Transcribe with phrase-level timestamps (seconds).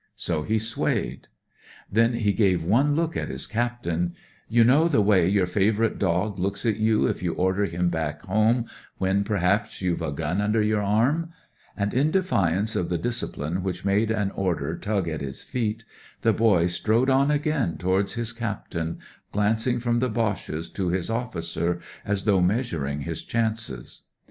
[0.15, 1.27] So he swayed.
[1.91, 4.15] THE SOUTH AFRICAN 215 Then he gave one look at his captain—
[4.49, 8.23] "you know the way your favourite dog looks at you if you order him back
[8.23, 8.65] home
[8.97, 11.31] when, perhaps, you've a gim under your arm?"—
[11.77, 15.85] and, in defiance of the discipUne which made an order tug at his feet,
[16.23, 18.97] the boy strode on again towards his captain,
[19.31, 24.01] glancing from the Boches to his officer, as though measuring his chances.